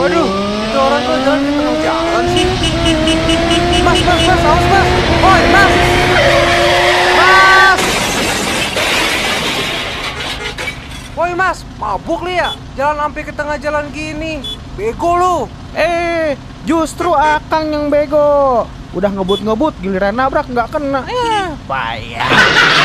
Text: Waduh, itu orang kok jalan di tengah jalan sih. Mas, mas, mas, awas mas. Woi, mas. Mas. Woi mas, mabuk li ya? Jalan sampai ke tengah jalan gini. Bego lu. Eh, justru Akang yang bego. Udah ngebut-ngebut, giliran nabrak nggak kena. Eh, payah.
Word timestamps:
Waduh, 0.00 0.32
itu 0.32 0.78
orang 0.80 1.02
kok 1.04 1.18
jalan 1.28 1.40
di 1.44 1.52
tengah 1.52 1.76
jalan 1.84 2.24
sih. 2.32 2.46
Mas, 3.84 4.00
mas, 4.00 4.22
mas, 4.24 4.40
awas 4.48 4.64
mas. 4.72 4.88
Woi, 5.20 5.42
mas. 5.52 5.72
Mas. 7.20 7.80
Woi 11.12 11.32
mas, 11.36 11.58
mabuk 11.76 12.24
li 12.24 12.40
ya? 12.40 12.56
Jalan 12.80 12.96
sampai 12.96 13.22
ke 13.28 13.32
tengah 13.36 13.60
jalan 13.60 13.92
gini. 13.92 14.40
Bego 14.72 15.20
lu. 15.20 15.36
Eh, 15.76 16.32
justru 16.64 17.12
Akang 17.12 17.68
yang 17.68 17.92
bego. 17.92 18.64
Udah 18.96 19.12
ngebut-ngebut, 19.12 19.84
giliran 19.84 20.16
nabrak 20.16 20.48
nggak 20.48 20.80
kena. 20.80 21.04
Eh, 21.12 21.52
payah. 21.68 22.79